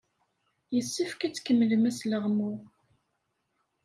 Yessefk 0.75 1.21
ad 1.21 1.33
tkemmlem 1.33 1.83
asleɣmu. 1.89 2.53